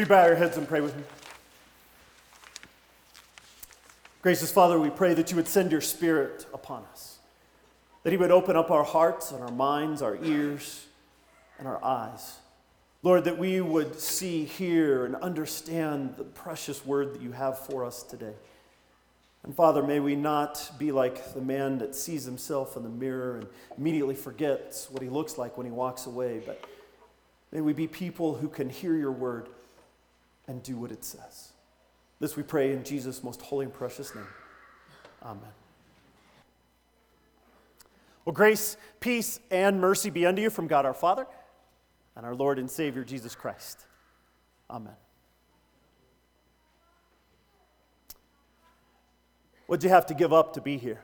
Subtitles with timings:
[0.00, 1.02] Will you bow your heads and pray with me?
[4.22, 7.18] Gracious Father, we pray that you would send your Spirit upon us,
[8.02, 10.86] that He would open up our hearts and our minds, our ears,
[11.58, 12.38] and our eyes.
[13.02, 17.84] Lord, that we would see, hear, and understand the precious word that you have for
[17.84, 18.32] us today.
[19.42, 23.36] And Father, may we not be like the man that sees himself in the mirror
[23.36, 23.46] and
[23.76, 26.64] immediately forgets what he looks like when he walks away, but
[27.52, 29.50] may we be people who can hear your word
[30.50, 31.52] and do what it says.
[32.18, 34.26] This we pray in Jesus' most holy and precious name.
[35.22, 35.52] Amen.
[38.24, 41.26] Well, grace, peace, and mercy be unto you from God our Father
[42.16, 43.86] and our Lord and Savior Jesus Christ.
[44.68, 44.96] Amen.
[49.66, 51.00] What'd you have to give up to be here?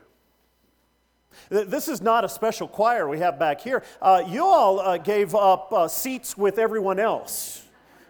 [1.49, 3.83] This is not a special choir we have back here.
[4.01, 7.63] Uh, you all uh, gave up uh, seats with everyone else.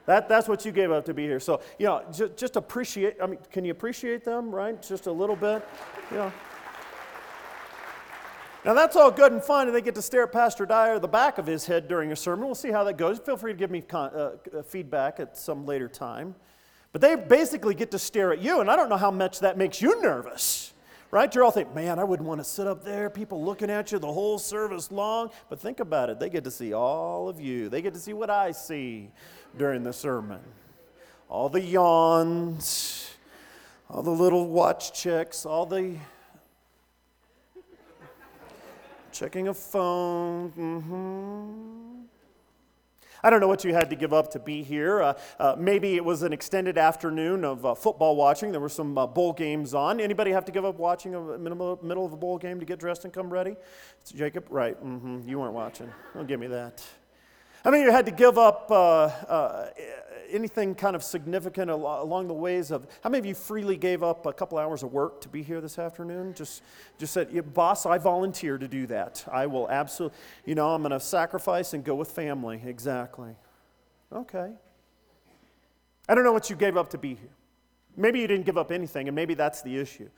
[0.08, 1.40] That, that's what you gave up to be here.
[1.40, 4.82] So, you know, just, just appreciate, I mean, can you appreciate them, right?
[4.82, 5.68] Just a little bit,
[6.10, 6.34] you know.
[8.66, 11.08] Now, that's all good and fine, and they get to stare at Pastor Dyer the
[11.08, 12.46] back of his head during a sermon.
[12.46, 13.20] We'll see how that goes.
[13.20, 16.36] Feel free to give me con- uh, feedback at some later time.
[16.94, 19.58] But they basically get to stare at you, and I don't know how much that
[19.58, 20.74] makes you nervous,
[21.12, 21.34] right?
[21.34, 24.00] You're all thinking, man, I wouldn't want to sit up there, people looking at you
[24.00, 25.30] the whole service long.
[25.50, 28.14] But think about it, they get to see all of you, they get to see
[28.14, 29.12] what I see
[29.58, 30.42] during the sermon.
[31.30, 33.12] All the yawns,
[33.90, 35.96] all the little watch checks, all the
[39.12, 40.52] checking a phone.
[40.52, 42.17] Mm-hmm.
[43.24, 45.02] I don't know what you had to give up to be here.
[45.02, 48.52] Uh, uh, maybe it was an extended afternoon of uh, football watching.
[48.52, 50.00] There were some uh, bowl games on.
[50.00, 52.80] Anybody have to give up watching a middle, middle of a bowl game to get
[52.80, 53.56] dressed and come ready?
[54.02, 54.82] It's Jacob, right?
[54.84, 55.28] Mm-hmm.
[55.28, 55.92] You weren't watching.
[56.14, 56.84] Don't give me that.
[57.66, 59.70] I mean, you had to give up uh, uh,
[60.30, 62.88] anything kind of significant along the ways of.
[63.04, 65.62] How many of you freely gave up a couple hours of work to be here
[65.62, 66.34] this afternoon?
[66.34, 66.64] Just,
[66.98, 69.24] just said, boss, I volunteer to do that.
[69.32, 72.62] I will absolutely, you know, I'm going to sacrifice and go with family.
[72.66, 73.36] Exactly.
[74.12, 74.52] Okay.
[76.10, 77.30] I don't know what you gave up to be here.
[77.96, 80.10] Maybe you didn't give up anything, and maybe that's the issue.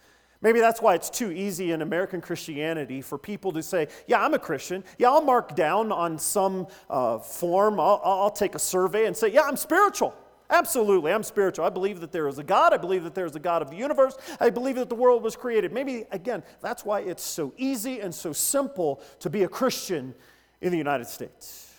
[0.42, 4.34] Maybe that's why it's too easy in American Christianity for people to say, Yeah, I'm
[4.34, 4.84] a Christian.
[4.98, 9.30] Yeah, I'll mark down on some uh, form, I'll, I'll take a survey and say,
[9.30, 10.16] Yeah, I'm spiritual.
[10.52, 11.66] Absolutely, I'm spiritual.
[11.66, 12.74] I believe that there is a God.
[12.74, 14.18] I believe that there is a God of the universe.
[14.40, 15.72] I believe that the world was created.
[15.72, 20.16] Maybe, again, that's why it's so easy and so simple to be a Christian
[20.62, 21.72] in the United States.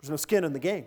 [0.00, 0.84] There's no skin in the game.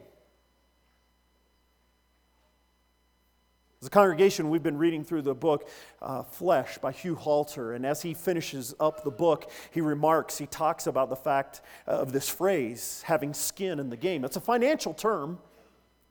[3.83, 5.67] As a congregation, we've been reading through the book
[6.01, 10.45] uh, Flesh by Hugh Halter, and as he finishes up the book, he remarks, he
[10.45, 14.23] talks about the fact of this phrase, having skin in the game.
[14.23, 15.38] It's a financial term.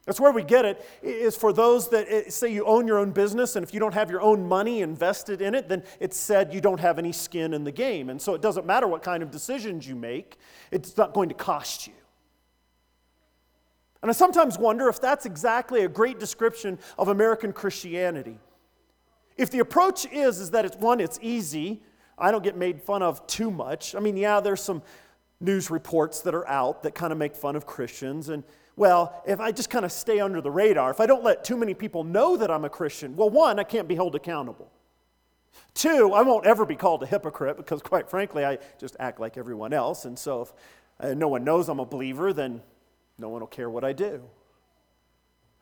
[0.04, 3.10] That's where we get it, is for those that eh, say you own your own
[3.10, 6.52] business, and if you don't have your own money invested in it, then it's said
[6.52, 8.10] you don't have any skin in the game.
[8.10, 10.36] And so it doesn't matter what kind of decisions you make,
[10.70, 11.94] it's not going to cost you.
[14.02, 18.38] And I sometimes wonder if that's exactly a great description of American Christianity.
[19.36, 21.82] If the approach is, is that it's one, it's easy.
[22.18, 23.94] I don't get made fun of too much.
[23.94, 24.82] I mean, yeah, there's some
[25.40, 28.28] news reports that are out that kind of make fun of Christians.
[28.28, 28.44] And,
[28.76, 31.56] well, if I just kind of stay under the radar, if I don't let too
[31.56, 34.70] many people know that I'm a Christian, well, one, I can't be held accountable.
[35.74, 39.36] Two, I won't ever be called a hypocrite because, quite frankly, I just act like
[39.36, 40.04] everyone else.
[40.04, 40.52] And so if
[41.00, 42.62] uh, no one knows I'm a believer, then
[43.22, 44.22] no one will care what I do.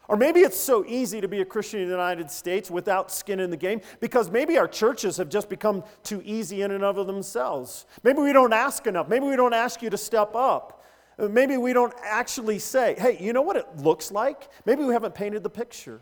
[0.08, 3.38] Or maybe it's so easy to be a Christian in the United States without skin
[3.38, 7.06] in the game because maybe our churches have just become too easy in and of
[7.06, 7.86] themselves.
[8.02, 9.08] Maybe we don't ask enough.
[9.08, 10.84] Maybe we don't ask you to step up.
[11.16, 14.48] Uh, maybe we don't actually say, hey, you know what it looks like?
[14.64, 16.00] Maybe we haven't painted the picture.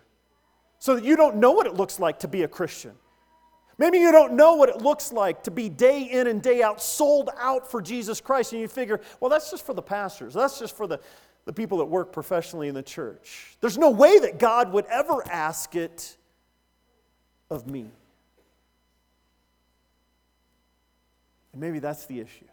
[0.79, 2.93] So that you don't know what it looks like to be a Christian.
[3.79, 6.83] Maybe you don't know what it looks like to be day in and day out
[6.83, 10.35] sold out for Jesus Christ, and you figure, well, that's just for the pastors.
[10.35, 10.99] That's just for the,
[11.49, 13.57] the people that work professionally in the church.
[13.63, 16.15] There's no way that God would ever ask it
[17.49, 17.91] of me.
[21.53, 22.45] And maybe that's the issue.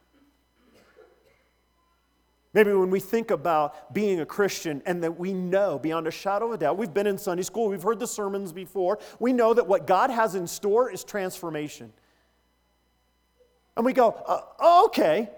[2.54, 6.46] Maybe when we think about being a Christian and that we know beyond a shadow
[6.46, 9.54] of a doubt, we've been in Sunday school, we've heard the sermons before, we know
[9.54, 11.92] that what God has in store is transformation.
[13.76, 15.32] And we go, uh, okay,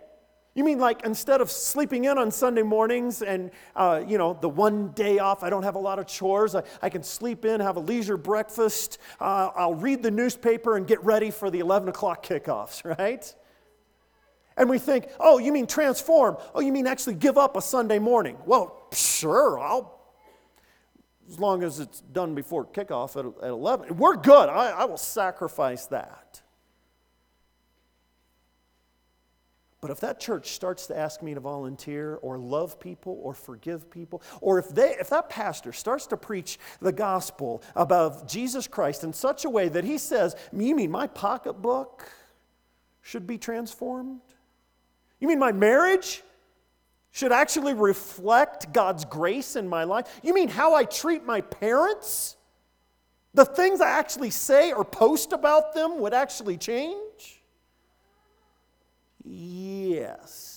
[0.58, 4.50] you mean like instead of sleeping in on Sunday mornings and, uh, you know, the
[4.50, 7.60] one day off, I don't have a lot of chores, I, I can sleep in,
[7.60, 11.90] have a leisure breakfast, uh, I'll read the newspaper and get ready for the 11
[11.90, 13.36] o'clock kickoffs, right?
[14.58, 16.38] And we think, oh, you mean transform?
[16.56, 18.36] Oh, you mean actually give up a Sunday morning?
[18.48, 19.94] Well, sure, I'll
[21.30, 23.96] as long as it's done before kickoff at, at 11.
[23.96, 24.50] We're good.
[24.50, 26.42] I, I will sacrifice that.
[29.80, 33.92] But if that church starts to ask me to volunteer or love people or forgive
[33.92, 39.04] people, or if, they, if that pastor starts to preach the gospel about Jesus Christ
[39.04, 42.10] in such a way that he says, You mean my pocketbook
[43.02, 44.22] should be transformed?
[45.20, 46.24] You mean my marriage
[47.12, 50.08] should actually reflect God's grace in my life?
[50.24, 52.36] You mean how I treat my parents?
[53.36, 57.37] The things I actually say or post about them would actually change?
[59.30, 60.54] Yes.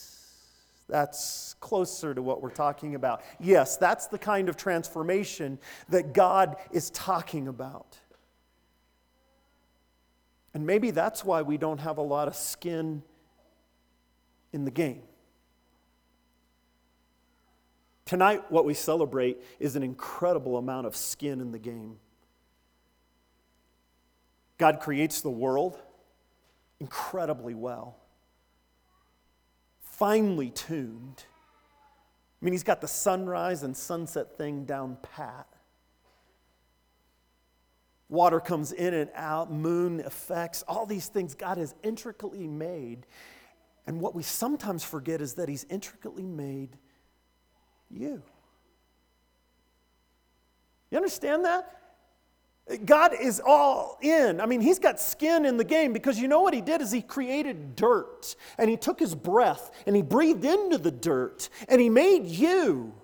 [0.89, 3.23] That's closer to what we're talking about.
[3.39, 5.59] Yes, that's the kind of transformation
[5.89, 7.99] that God is talking about.
[10.53, 13.03] And maybe that's why we don't have a lot of skin
[14.53, 15.03] in the game.
[18.05, 21.97] Tonight, what we celebrate is an incredible amount of skin in the game.
[24.59, 25.79] God creates the world
[26.81, 28.00] incredibly well,
[30.01, 31.25] finely tuned.
[32.41, 35.47] I mean, He's got the sunrise and sunset thing down pat.
[38.09, 43.07] Water comes in and out, moon effects, all these things God has intricately made.
[43.87, 46.71] And what we sometimes forget is that He's intricately made
[47.91, 48.23] you.
[50.91, 51.80] You understand that?
[52.85, 54.41] God is all in.
[54.41, 56.93] I mean, he's got skin in the game because you know what he did is
[56.93, 61.81] he created dirt and he took his breath and he breathed into the dirt and
[61.81, 62.95] he made you.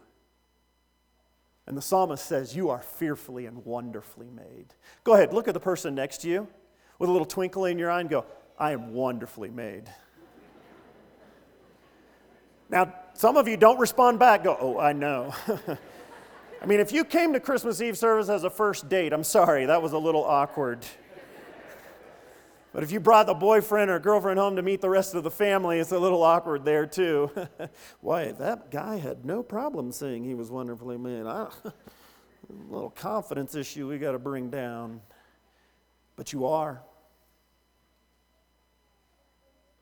[1.67, 4.75] And the psalmist says, You are fearfully and wonderfully made.
[5.03, 6.47] Go ahead, look at the person next to you
[6.99, 8.25] with a little twinkle in your eye and go,
[8.59, 9.91] I am wonderfully made.
[12.69, 15.35] Now, some of you don't respond back, go, oh, I know.
[16.61, 19.67] I mean, if you came to Christmas Eve service as a first date, I'm sorry,
[19.67, 20.85] that was a little awkward.
[22.73, 25.31] But if you brought the boyfriend or girlfriend home to meet the rest of the
[25.31, 27.31] family, it's a little awkward there too.
[28.00, 31.25] Why, that guy had no problem saying he was wonderfully made.
[31.25, 31.50] a
[32.69, 35.00] little confidence issue we got to bring down.
[36.17, 36.82] But you are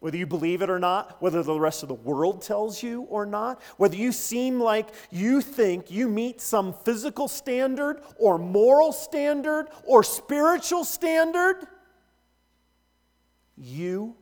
[0.05, 3.25] whether you believe it or not, whether the rest of the world tells you or
[3.25, 9.67] not, whether you seem like you think you meet some physical standard or moral standard
[9.83, 11.67] or spiritual standard,
[13.57, 14.15] you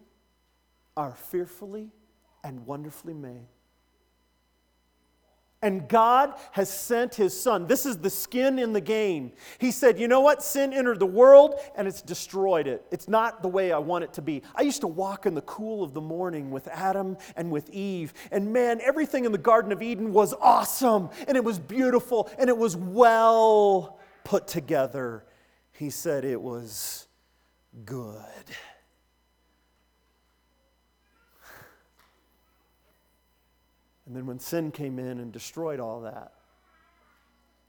[0.96, 1.90] are fearfully
[2.44, 3.48] and wonderfully made.
[5.62, 7.68] And God has sent his son.
[7.68, 9.30] This is the skin in the game.
[9.58, 10.42] He said, You know what?
[10.42, 12.84] Sin entered the world and it's destroyed it.
[12.90, 14.42] It's not the way I want it to be.
[14.56, 18.12] I used to walk in the cool of the morning with Adam and with Eve.
[18.32, 22.48] And man, everything in the Garden of Eden was awesome and it was beautiful and
[22.48, 25.24] it was well put together.
[25.72, 27.06] He said it was
[27.84, 28.18] good.
[34.12, 36.34] And then when sin came in and destroyed all that,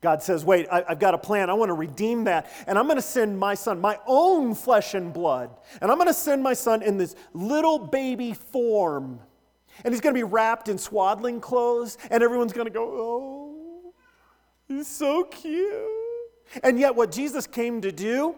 [0.01, 1.49] God says, Wait, I, have got a plan.
[1.49, 2.51] I want to redeem that.
[2.67, 5.51] And I'm going to send my son, my own flesh and blood.
[5.79, 9.21] And I'm going to send my son in this little baby form.
[9.85, 11.97] And he's going to be wrapped in swaddling clothes.
[12.11, 13.93] And everyone's going to go, Oh,
[14.67, 15.71] he's so cute.
[16.61, 18.35] And yet, what Jesus came to do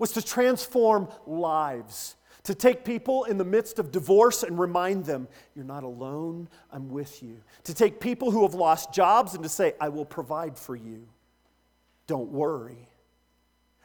[0.00, 5.28] was to transform lives to take people in the midst of divorce and remind them,
[5.54, 7.38] You're not alone, I'm with you.
[7.64, 11.08] To take people who have lost jobs and to say, I will provide for you.
[12.06, 12.88] Don't worry.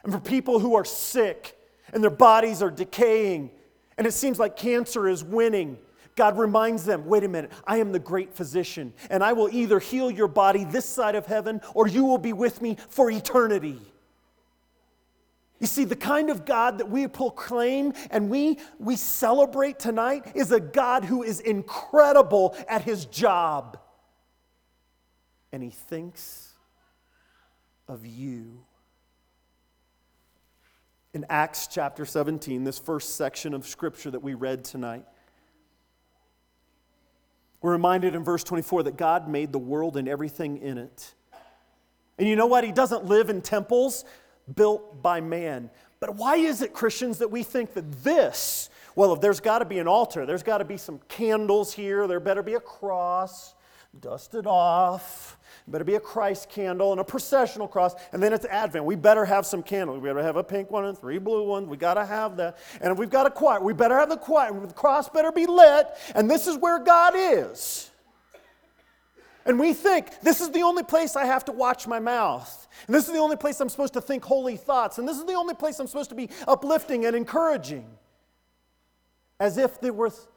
[0.02, 1.56] And for people who are sick
[1.92, 3.50] and their bodies are decaying
[3.96, 5.78] and it seems like cancer is winning,
[6.16, 9.78] God reminds them, wait a minute, I am the great physician, and I will either
[9.78, 13.80] heal your body this side of heaven or you will be with me for eternity.
[15.64, 20.52] You see, the kind of God that we proclaim and we, we celebrate tonight is
[20.52, 23.78] a God who is incredible at his job.
[25.52, 26.52] And he thinks
[27.88, 28.60] of you.
[31.14, 35.06] In Acts chapter 17, this first section of scripture that we read tonight,
[37.62, 41.14] we're reminded in verse 24 that God made the world and everything in it.
[42.18, 42.64] And you know what?
[42.64, 44.04] He doesn't live in temples
[44.52, 45.70] built by man.
[46.00, 49.64] But why is it, Christians, that we think that this, well, if there's got to
[49.64, 53.54] be an altar, there's got to be some candles here, there better be a cross,
[54.00, 58.84] dusted off, better be a Christ candle and a processional cross, and then it's Advent.
[58.84, 60.00] We better have some candles.
[60.00, 61.68] We better have a pink one and three blue ones.
[61.68, 62.58] We got to have that.
[62.80, 64.52] And if we've got a choir, we better have the choir.
[64.52, 67.90] The cross better be lit, and this is where God is.
[69.46, 72.66] And we think this is the only place I have to watch my mouth.
[72.86, 74.98] And this is the only place I'm supposed to think holy thoughts.
[74.98, 77.86] And this is the only place I'm supposed to be uplifting and encouraging.
[79.38, 80.28] As if there was,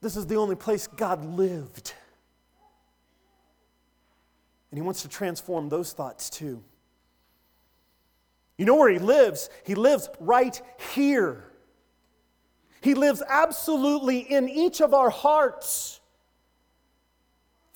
[0.00, 1.92] this is the only place God lived.
[4.70, 6.62] And He wants to transform those thoughts too.
[8.56, 9.50] You know where He lives?
[9.64, 10.60] He lives right
[10.94, 11.44] here.
[12.80, 15.97] He lives absolutely in each of our hearts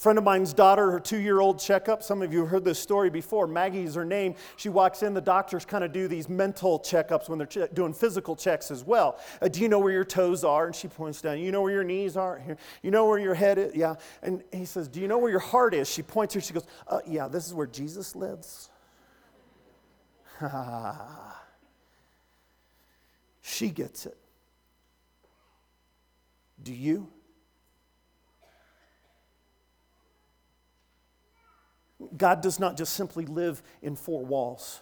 [0.03, 2.03] friend of mine's daughter, her two year old checkup.
[2.03, 3.47] Some of you have heard this story before.
[3.47, 4.35] Maggie is her name.
[4.57, 7.95] She walks in, the doctors kind of do these mental checkups when they're ch- doing
[7.95, 9.21] physical checks as well.
[9.41, 10.67] Uh, do you know where your toes are?
[10.67, 11.39] And she points down.
[11.39, 12.41] You know where your knees are?
[12.41, 12.57] Here.
[12.83, 13.77] You know where your head is?
[13.77, 13.95] Yeah.
[14.23, 15.89] And he says, Do you know where your heart is?
[15.89, 16.41] She points here.
[16.43, 18.71] She goes, uh, Yeah, this is where Jesus lives.
[23.41, 24.19] she gets it.
[26.61, 27.09] Do you?
[32.17, 34.81] God does not just simply live in four walls.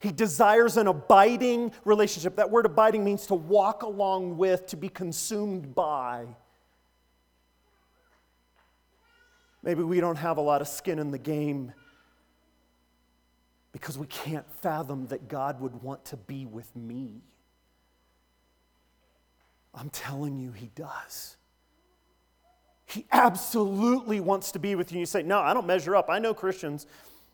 [0.00, 2.36] He desires an abiding relationship.
[2.36, 6.26] That word abiding means to walk along with, to be consumed by.
[9.62, 11.72] Maybe we don't have a lot of skin in the game
[13.70, 17.22] because we can't fathom that God would want to be with me.
[19.72, 21.36] I'm telling you, He does.
[22.92, 24.96] He absolutely wants to be with you.
[24.96, 26.10] And you say, No, I don't measure up.
[26.10, 26.86] I know Christians.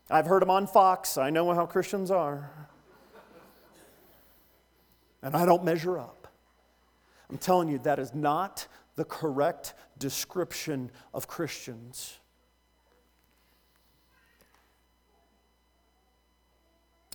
[0.09, 1.17] I've heard them on Fox.
[1.17, 2.49] I know how Christians are.
[5.21, 6.29] And I don't measure up.
[7.29, 12.17] I'm telling you, that is not the correct description of Christians.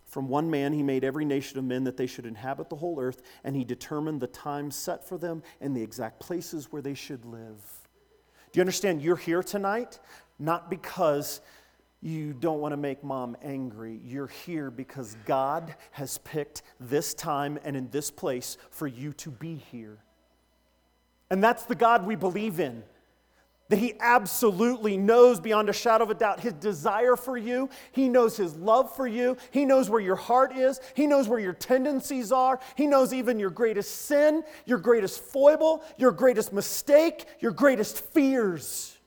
[0.06, 3.00] From one man, he made every nation of men that they should inhabit the whole
[3.00, 6.94] earth, and he determined the time set for them and the exact places where they
[6.94, 7.83] should live.
[8.54, 9.02] Do you understand?
[9.02, 9.98] You're here tonight
[10.38, 11.40] not because
[12.00, 13.98] you don't want to make mom angry.
[14.04, 19.32] You're here because God has picked this time and in this place for you to
[19.32, 19.98] be here.
[21.30, 22.84] And that's the God we believe in
[23.68, 27.70] that He absolutely knows beyond a shadow of a doubt His desire for you.
[27.92, 29.36] He knows His love for you.
[29.50, 30.80] He knows where your heart is.
[30.94, 32.60] He knows where your tendencies are.
[32.76, 38.98] He knows even your greatest sin, your greatest foible, your greatest mistake, your greatest fears.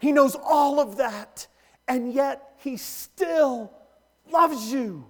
[0.00, 1.46] He knows all of that.
[1.86, 3.72] And yet, He still
[4.30, 5.06] loves you.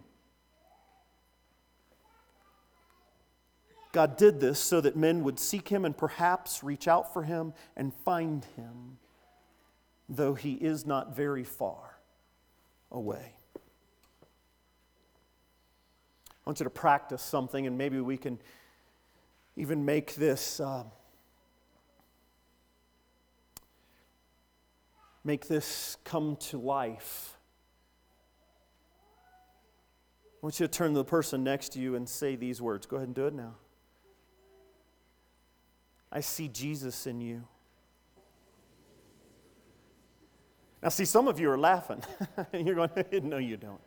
[3.98, 7.52] God did this so that men would seek him and perhaps reach out for him
[7.76, 8.98] and find him,
[10.08, 11.98] though he is not very far
[12.92, 13.32] away.
[13.56, 13.60] I
[16.46, 18.38] want you to practice something, and maybe we can
[19.56, 20.60] even make this.
[20.60, 20.84] Uh,
[25.24, 27.36] make this come to life.
[30.40, 32.86] I want you to turn to the person next to you and say these words.
[32.86, 33.56] Go ahead and do it now.
[36.10, 37.44] I see Jesus in you.
[40.82, 42.02] Now, see, some of you are laughing.
[42.52, 42.90] You're going,
[43.28, 43.80] no, you don't.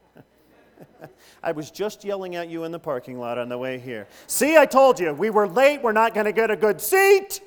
[1.44, 4.08] I was just yelling at you in the parking lot on the way here.
[4.28, 7.42] See, I told you, we were late, we're not going to get a good seat.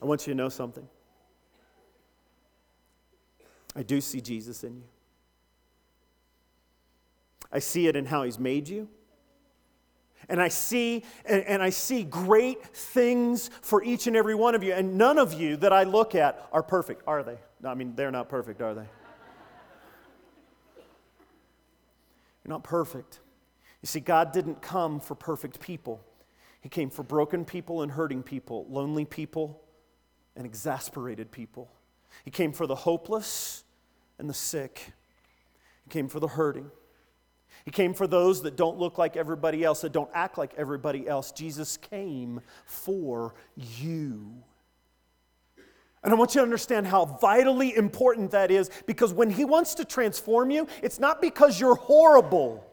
[0.00, 0.86] I want you to know something.
[3.74, 4.84] I do see Jesus in you.
[7.50, 8.88] I see it in how he's made you
[10.28, 14.62] and I see and, and, I see great things for each and every one of
[14.62, 14.72] you.
[14.72, 17.38] And none of you that I look at are perfect, are they?
[17.60, 18.86] No, I mean, they're not perfect, are they?
[22.44, 23.20] You're not perfect.
[23.82, 26.04] You see, God didn't come for perfect people.
[26.60, 29.60] He came for broken people and hurting people, lonely people
[30.36, 31.70] and exasperated people.
[32.24, 33.64] He came for the hopeless
[34.18, 34.92] and the sick.
[35.84, 36.70] He came for the hurting.
[37.64, 41.06] He came for those that don't look like everybody else, that don't act like everybody
[41.06, 41.32] else.
[41.32, 44.42] Jesus came for you.
[46.04, 49.74] And I want you to understand how vitally important that is because when He wants
[49.76, 52.66] to transform you, it's not because you're horrible.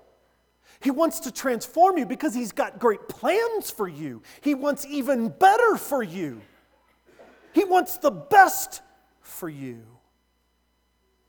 [0.80, 4.24] He wants to transform you because He's got great plans for you.
[4.42, 6.42] He wants even better for you.
[7.54, 8.82] He wants the best
[9.22, 9.84] for you.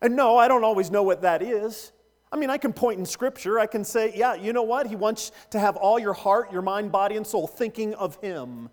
[0.00, 1.92] And no, I don't always know what that is.
[2.32, 3.58] I mean, I can point in scripture.
[3.58, 4.86] I can say, yeah, you know what?
[4.86, 8.70] He wants to have all your heart, your mind, body, and soul thinking of Him,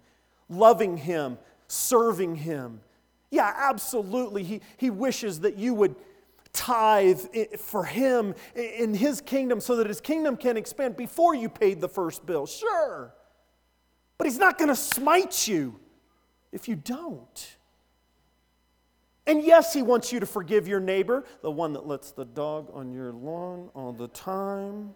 [0.47, 1.37] loving Him,
[1.67, 2.81] serving Him.
[3.31, 4.43] Yeah, absolutely.
[4.43, 5.95] He, he wishes that you would
[6.53, 7.21] tithe
[7.57, 11.89] for Him in His kingdom so that His kingdom can expand before you paid the
[11.89, 12.45] first bill.
[12.45, 13.11] Sure.
[14.19, 15.79] But He's not going to smite you
[16.51, 17.56] if you don't.
[19.27, 22.71] And yes, He wants you to forgive your neighbor, the one that lets the dog
[22.73, 24.95] on your lawn all the time,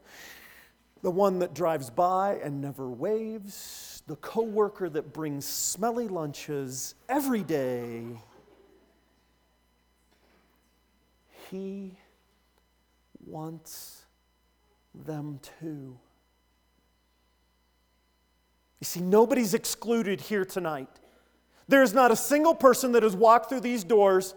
[1.01, 7.43] the one that drives by and never waves, the coworker that brings smelly lunches every
[7.43, 8.05] day.
[11.49, 11.97] He
[13.25, 14.05] wants
[14.95, 15.97] them too.
[18.79, 20.89] You see, nobody's excluded here tonight.
[21.71, 24.35] There is not a single person that has walked through these doors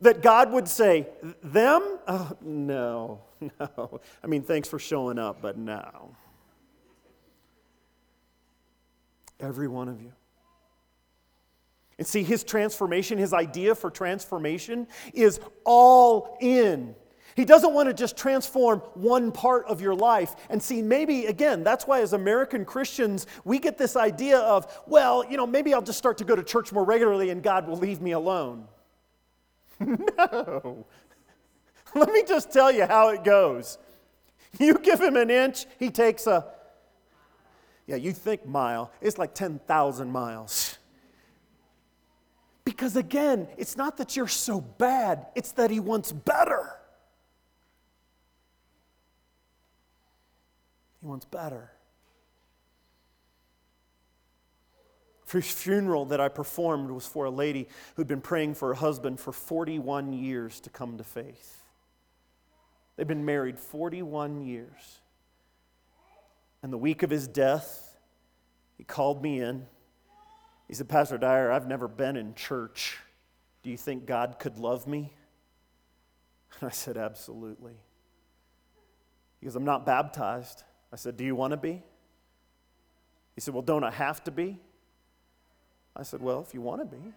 [0.00, 1.06] that God would say,
[1.40, 2.00] Them?
[2.08, 3.20] Oh, no,
[3.60, 4.00] no.
[4.24, 6.16] I mean, thanks for showing up, but no.
[9.38, 10.10] Every one of you.
[11.96, 16.96] And see, his transformation, his idea for transformation is all in.
[17.38, 20.34] He doesn't want to just transform one part of your life.
[20.50, 25.24] And see, maybe, again, that's why as American Christians, we get this idea of, well,
[25.30, 27.76] you know, maybe I'll just start to go to church more regularly and God will
[27.76, 28.66] leave me alone.
[29.78, 30.84] no.
[31.94, 33.78] Let me just tell you how it goes.
[34.58, 36.44] You give him an inch, he takes a,
[37.86, 40.76] yeah, you think mile, it's like 10,000 miles.
[42.64, 46.74] Because again, it's not that you're so bad, it's that He wants better.
[51.00, 51.70] He wants better.
[55.24, 59.20] First funeral that I performed was for a lady who'd been praying for her husband
[59.20, 61.62] for 41 years to come to faith.
[62.96, 65.00] They've been married 41 years.
[66.62, 67.96] And the week of his death,
[68.76, 69.66] he called me in
[70.68, 72.98] he said, Pastor Dyer, I've never been in church.
[73.62, 75.12] Do you think God could love me?
[76.60, 77.74] And I said, Absolutely.
[79.40, 80.64] He goes, I'm not baptized.
[80.92, 81.82] I said, Do you want to be?
[83.34, 84.58] He said, Well, don't I have to be?
[85.94, 87.12] I said, Well, if you want to be,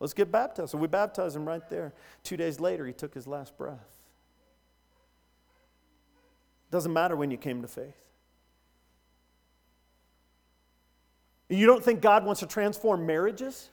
[0.00, 0.70] let's get baptized.
[0.70, 1.92] So we baptized him right there.
[2.22, 3.86] Two days later, he took his last breath.
[6.70, 7.96] Doesn't matter when you came to faith.
[11.48, 13.70] You don't think God wants to transform marriages?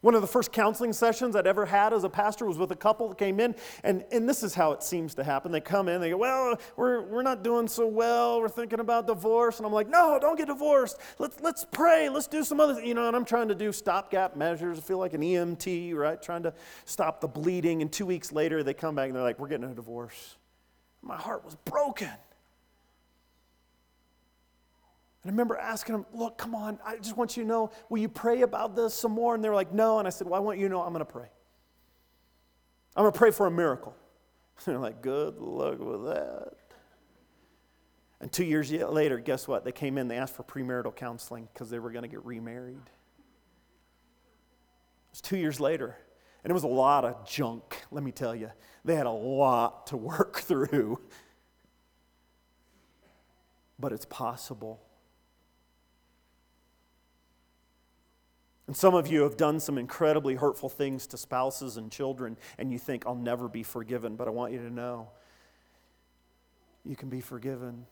[0.00, 2.76] One of the first counseling sessions I'd ever had as a pastor was with a
[2.76, 5.50] couple that came in, and, and this is how it seems to happen.
[5.50, 8.40] They come in, they go, Well, we're, we're not doing so well.
[8.40, 9.58] We're thinking about divorce.
[9.58, 10.98] And I'm like, No, don't get divorced.
[11.18, 12.08] Let's, let's pray.
[12.08, 14.78] Let's do some other, you know, and I'm trying to do stopgap measures.
[14.78, 16.22] I feel like an EMT, right?
[16.22, 17.82] Trying to stop the bleeding.
[17.82, 20.36] And two weeks later, they come back and they're like, We're getting a divorce.
[21.02, 22.10] My heart was broken.
[25.22, 27.98] And I remember asking them, Look, come on, I just want you to know, will
[27.98, 29.34] you pray about this some more?
[29.34, 29.98] And they were like, No.
[29.98, 31.28] And I said, Well, I want you to know I'm going to pray.
[32.96, 33.94] I'm going to pray for a miracle.
[34.56, 36.54] And they're like, Good luck with that.
[38.20, 39.64] And two years later, guess what?
[39.64, 42.76] They came in, they asked for premarital counseling because they were going to get remarried.
[42.76, 42.90] It
[45.12, 45.96] was two years later,
[46.42, 48.50] and it was a lot of junk, let me tell you.
[48.84, 51.00] They had a lot to work through.
[53.78, 54.80] But it's possible.
[58.68, 62.70] And some of you have done some incredibly hurtful things to spouses and children, and
[62.70, 64.14] you think, I'll never be forgiven.
[64.14, 65.08] But I want you to know
[66.84, 67.86] you can be forgiven.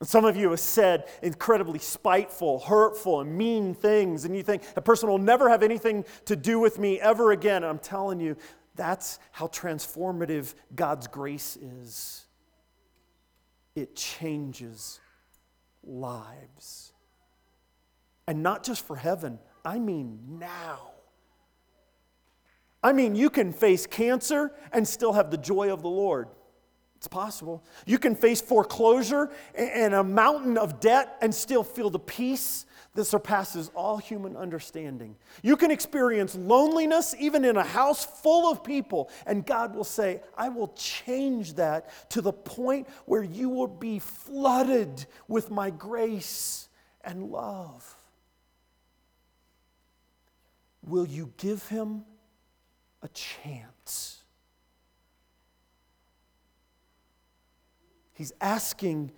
[0.00, 4.62] And some of you have said incredibly spiteful, hurtful, and mean things, and you think,
[4.74, 7.56] a person will never have anything to do with me ever again.
[7.56, 8.36] And I'm telling you,
[8.74, 12.24] that's how transformative God's grace is.
[13.74, 14.98] It changes
[15.84, 16.87] lives.
[18.28, 20.90] And not just for heaven, I mean now.
[22.82, 26.28] I mean, you can face cancer and still have the joy of the Lord.
[26.96, 27.64] It's possible.
[27.86, 33.06] You can face foreclosure and a mountain of debt and still feel the peace that
[33.06, 35.16] surpasses all human understanding.
[35.42, 40.20] You can experience loneliness even in a house full of people, and God will say,
[40.36, 46.68] I will change that to the point where you will be flooded with my grace
[47.02, 47.97] and love.
[50.86, 52.04] Will you give him
[53.02, 54.22] a chance?
[58.12, 59.12] He's asking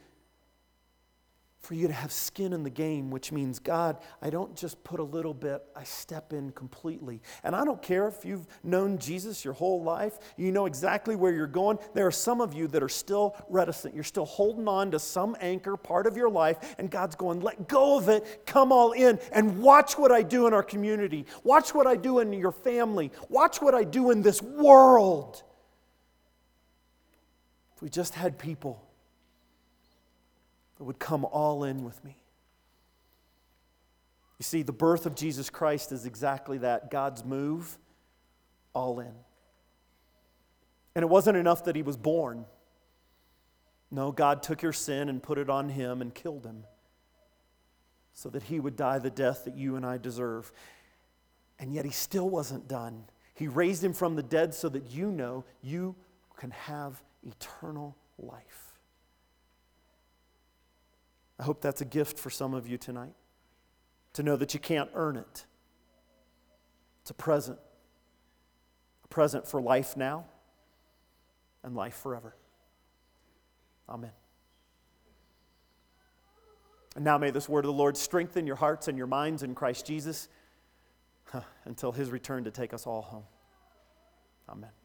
[1.71, 4.99] for you to have skin in the game, which means, God, I don't just put
[4.99, 7.23] a little bit, I step in completely.
[7.45, 11.33] And I don't care if you've known Jesus your whole life, you know exactly where
[11.33, 11.79] you're going.
[11.95, 13.95] There are some of you that are still reticent.
[13.95, 17.69] You're still holding on to some anchor part of your life, and God's going, let
[17.69, 21.25] go of it, come all in, and watch what I do in our community.
[21.45, 23.13] Watch what I do in your family.
[23.29, 25.41] Watch what I do in this world.
[27.77, 28.90] If we just had people
[30.81, 32.17] that would come all in with me.
[34.39, 37.77] You see, the birth of Jesus Christ is exactly that God's move
[38.73, 39.13] all in.
[40.95, 42.47] And it wasn't enough that he was born.
[43.91, 46.65] No, God took your sin and put it on him and killed him
[48.15, 50.51] so that he would die the death that you and I deserve.
[51.59, 53.05] And yet he still wasn't done.
[53.35, 55.95] He raised him from the dead so that you know you
[56.39, 58.70] can have eternal life.
[61.41, 63.15] I hope that's a gift for some of you tonight
[64.13, 65.47] to know that you can't earn it.
[67.01, 67.59] It's a present,
[69.05, 70.27] a present for life now
[71.63, 72.37] and life forever.
[73.89, 74.11] Amen.
[76.95, 79.55] And now may this word of the Lord strengthen your hearts and your minds in
[79.55, 80.29] Christ Jesus
[81.65, 83.25] until his return to take us all home.
[84.47, 84.80] Amen.